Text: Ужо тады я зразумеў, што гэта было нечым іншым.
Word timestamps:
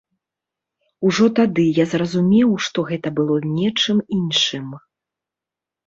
Ужо 1.09 1.25
тады 1.41 1.67
я 1.81 1.85
зразумеў, 1.93 2.49
што 2.71 2.87
гэта 2.91 3.07
было 3.23 3.35
нечым 3.57 3.97
іншым. 4.21 4.67